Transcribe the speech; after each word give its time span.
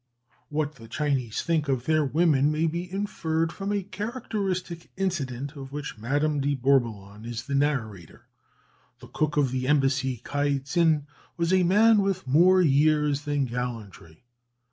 What 0.49 0.73
the 0.77 0.87
Chinese 0.87 1.43
think 1.43 1.69
of 1.69 1.85
their 1.85 2.03
women 2.03 2.51
may 2.51 2.65
be 2.65 2.91
inferred 2.91 3.51
from 3.53 3.71
a 3.71 3.83
characteristic 3.83 4.89
incident, 4.97 5.55
of 5.55 5.71
which 5.71 5.99
Madame 5.99 6.41
de 6.41 6.55
Bourboulon 6.55 7.23
is 7.23 7.43
the 7.45 7.53
narrator. 7.53 8.25
The 8.97 9.09
cook 9.09 9.37
of 9.37 9.51
the 9.51 9.67
embassy, 9.67 10.17
Ky 10.25 10.59
tsin, 10.61 11.05
was 11.37 11.53
a 11.53 11.61
man 11.61 11.99
with 12.01 12.25
more 12.25 12.63
years 12.63 13.25
than 13.25 13.45
gallantry. 13.45 14.23